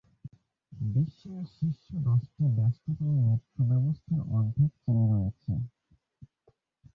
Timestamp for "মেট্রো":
3.21-3.61